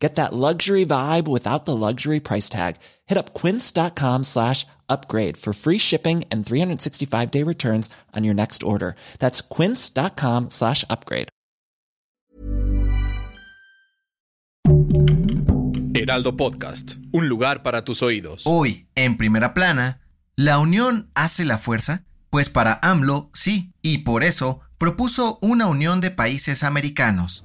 [0.00, 2.76] Get that luxury vibe without the luxury price tag.
[3.06, 8.62] Hit up quince.com slash upgrade for free shipping and 365 day returns on your next
[8.62, 8.96] order.
[9.18, 11.28] That's quince.com slash upgrade.
[15.92, 18.44] Heraldo Podcast, un lugar para tus oídos.
[18.46, 20.00] Hoy, en primera plana,
[20.34, 22.04] ¿la unión hace la fuerza?
[22.30, 27.44] Pues para AMLO, sí, y por eso propuso una unión de países americanos.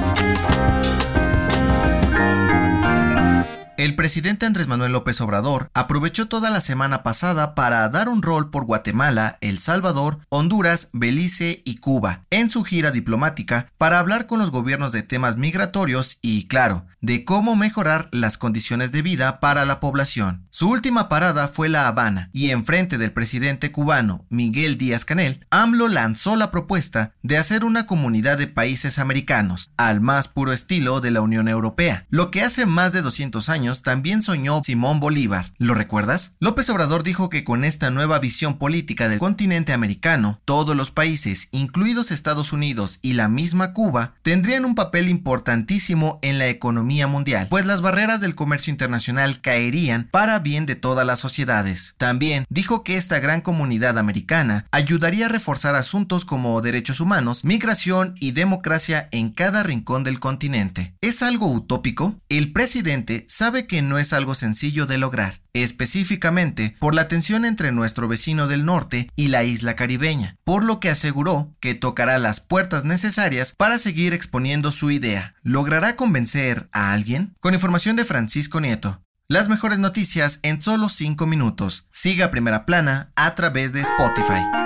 [3.81, 8.51] El presidente Andrés Manuel López Obrador aprovechó toda la semana pasada para dar un rol
[8.51, 14.37] por Guatemala, El Salvador, Honduras, Belice y Cuba en su gira diplomática para hablar con
[14.37, 19.65] los gobiernos de temas migratorios y, claro, de cómo mejorar las condiciones de vida para
[19.65, 20.45] la población.
[20.51, 25.43] Su última parada fue La Habana y en frente del presidente cubano Miguel Díaz Canel,
[25.49, 31.01] AMLO lanzó la propuesta de hacer una comunidad de países americanos, al más puro estilo
[31.01, 35.53] de la Unión Europea, lo que hace más de 200 años también soñó Simón Bolívar.
[35.57, 36.35] ¿Lo recuerdas?
[36.39, 41.47] López Obrador dijo que con esta nueva visión política del continente americano, todos los países,
[41.51, 47.47] incluidos Estados Unidos y la misma Cuba, tendrían un papel importantísimo en la economía mundial,
[47.49, 51.95] pues las barreras del comercio internacional caerían para bien de todas las sociedades.
[51.97, 58.15] También dijo que esta gran comunidad americana ayudaría a reforzar asuntos como derechos humanos, migración
[58.19, 60.95] y democracia en cada rincón del continente.
[61.01, 62.19] ¿Es algo utópico?
[62.29, 67.71] El presidente sabe que no es algo sencillo de lograr, específicamente por la tensión entre
[67.71, 72.39] nuestro vecino del norte y la isla caribeña, por lo que aseguró que tocará las
[72.39, 75.35] puertas necesarias para seguir exponiendo su idea.
[75.43, 77.35] ¿Logrará convencer a alguien?
[77.39, 79.01] Con información de Francisco Nieto.
[79.27, 81.87] Las mejores noticias en solo 5 minutos.
[81.89, 84.60] Siga Primera Plana a través de Spotify.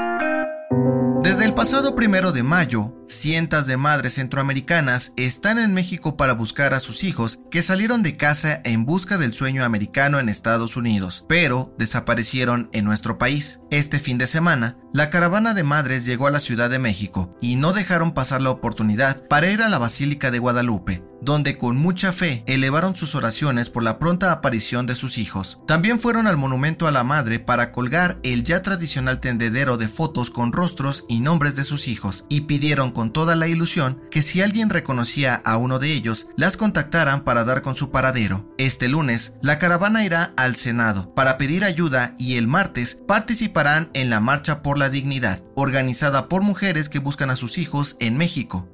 [1.26, 6.76] Desde el pasado primero de mayo, cientos de madres centroamericanas están en México para buscar
[6.76, 11.26] a sus hijos que salieron de casa en busca del sueño americano en Estados Unidos,
[11.28, 13.60] pero desaparecieron en nuestro país.
[13.72, 17.56] Este fin de semana, la caravana de madres llegó a la Ciudad de México y
[17.56, 22.12] no dejaron pasar la oportunidad para ir a la Basílica de Guadalupe, donde con mucha
[22.12, 25.60] fe elevaron sus oraciones por la pronta aparición de sus hijos.
[25.68, 30.30] También fueron al monumento a la madre para colgar el ya tradicional tendedero de fotos
[30.30, 34.42] con rostros y nombres de sus hijos, y pidieron con toda la ilusión que si
[34.42, 38.54] alguien reconocía a uno de ellos, las contactaran para dar con su paradero.
[38.58, 44.10] Este lunes, la caravana irá al Senado para pedir ayuda y el martes participarán en
[44.10, 48.70] la Marcha por la Dignidad, organizada por mujeres que buscan a sus hijos en México.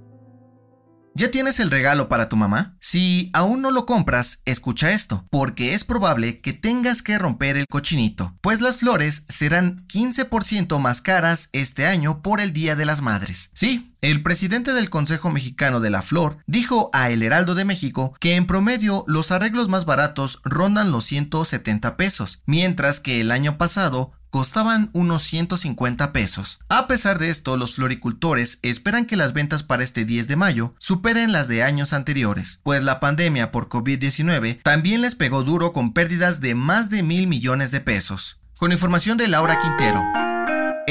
[1.14, 2.78] ¿Ya tienes el regalo para tu mamá?
[2.80, 7.68] Si aún no lo compras, escucha esto, porque es probable que tengas que romper el
[7.68, 13.02] cochinito, pues las flores serán 15% más caras este año por el Día de las
[13.02, 13.52] Madres.
[13.54, 18.16] Sí, el presidente del Consejo Mexicano de la Flor dijo a El Heraldo de México
[18.22, 23.58] que en promedio los arreglos más baratos rondan los 170 pesos, mientras que el año
[23.58, 26.59] pasado costaban unos 150 pesos.
[26.69, 30.74] A pesar de esto, los floricultores esperan que las ventas para este 10 de mayo
[30.80, 35.94] superen las de años anteriores, pues la pandemia por COVID-19 también les pegó duro con
[35.94, 38.40] pérdidas de más de mil millones de pesos.
[38.58, 40.31] Con información de Laura Quintero.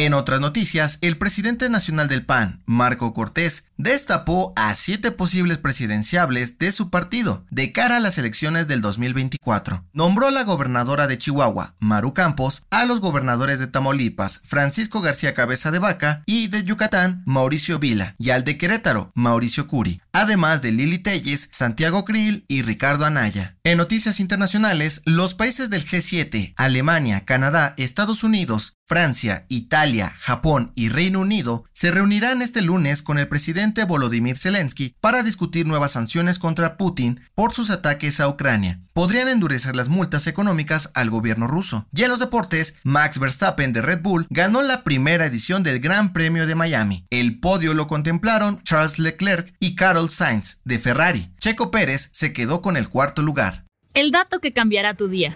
[0.03, 6.57] En otras noticias, el presidente nacional del PAN, Marco Cortés, destapó a siete posibles presidenciables
[6.59, 9.85] de su partido de cara a las elecciones del 2024.
[9.93, 15.35] Nombró a la gobernadora de Chihuahua, Maru Campos, a los gobernadores de Tamaulipas, Francisco García
[15.35, 20.63] Cabeza de Vaca, y de Yucatán, Mauricio Vila, y al de Querétaro, Mauricio Curi, además
[20.63, 23.57] de Lili Telles, Santiago Krill y Ricardo Anaya.
[23.65, 30.89] En noticias internacionales, los países del G7, Alemania, Canadá, Estados Unidos, Francia, Italia, Japón y
[30.89, 36.39] Reino Unido se reunirán este lunes con el presidente Volodymyr Zelensky para discutir nuevas sanciones
[36.39, 38.81] contra Putin por sus ataques a Ucrania.
[39.01, 41.87] Podrían endurecer las multas económicas al gobierno ruso.
[41.91, 46.13] Y en los deportes, Max Verstappen de Red Bull ganó la primera edición del Gran
[46.13, 47.07] Premio de Miami.
[47.09, 51.33] El podio lo contemplaron Charles Leclerc y Carol Sainz de Ferrari.
[51.39, 53.65] Checo Pérez se quedó con el cuarto lugar.
[53.95, 55.35] El dato que cambiará tu día.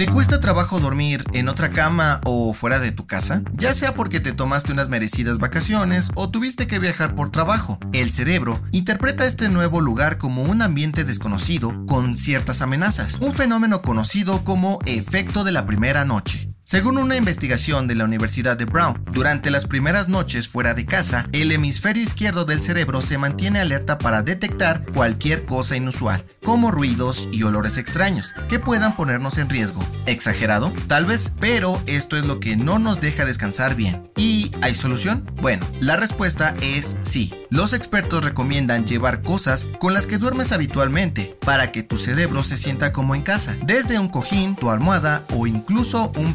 [0.00, 3.42] ¿Te cuesta trabajo dormir en otra cama o fuera de tu casa?
[3.52, 7.78] Ya sea porque te tomaste unas merecidas vacaciones o tuviste que viajar por trabajo.
[7.92, 13.82] El cerebro interpreta este nuevo lugar como un ambiente desconocido con ciertas amenazas, un fenómeno
[13.82, 16.48] conocido como efecto de la primera noche.
[16.70, 21.28] Según una investigación de la Universidad de Brown, durante las primeras noches fuera de casa,
[21.32, 27.28] el hemisferio izquierdo del cerebro se mantiene alerta para detectar cualquier cosa inusual, como ruidos
[27.32, 29.84] y olores extraños, que puedan ponernos en riesgo.
[30.06, 30.72] ¿Exagerado?
[30.86, 34.04] Tal vez, pero esto es lo que no nos deja descansar bien.
[34.16, 35.28] ¿Y hay solución?
[35.42, 37.34] Bueno, la respuesta es sí.
[37.50, 42.56] Los expertos recomiendan llevar cosas con las que duermes habitualmente para que tu cerebro se
[42.56, 46.34] sienta como en casa, desde un cojín, tu almohada o incluso un